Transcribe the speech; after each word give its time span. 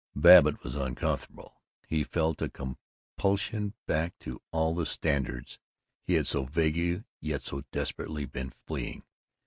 Babbitt 0.15 0.63
was 0.63 0.75
uncomfortable. 0.75 1.61
He 1.85 2.03
felt 2.03 2.41
a 2.41 2.49
compulsion 2.49 3.75
back 3.85 4.17
to 4.21 4.41
all 4.51 4.73
the 4.73 4.87
standards 4.87 5.59
he 6.07 6.15
had 6.15 6.25
so 6.25 6.45
vaguely 6.45 7.03
yet 7.19 7.43
so 7.43 7.61
desperately 7.71 8.25
been 8.25 8.49
fleeing. 8.65 9.03